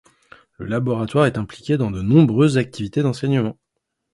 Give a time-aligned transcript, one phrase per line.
[0.57, 3.59] Le laboratoire est impliqué dans de nombreuses activités d’enseignement.